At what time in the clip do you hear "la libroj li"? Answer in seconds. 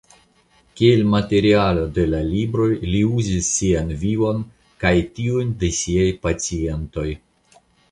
2.13-3.03